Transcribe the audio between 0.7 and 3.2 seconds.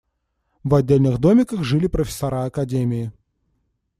отдельных домиках жили профессора академии.